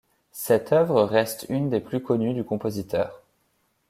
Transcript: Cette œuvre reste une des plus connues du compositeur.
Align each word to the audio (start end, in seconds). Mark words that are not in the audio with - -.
Cette 0.31 0.71
œuvre 0.73 1.03
reste 1.03 1.45
une 1.49 1.69
des 1.69 1.79
plus 1.79 2.01
connues 2.01 2.33
du 2.33 2.43
compositeur. 2.43 3.21